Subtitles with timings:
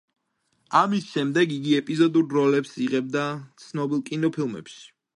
[0.79, 3.29] ამის შემდეგ იგი ეპიზოდურ როლებს იღებდა
[3.67, 4.87] ცნობილ კინოფილმებში.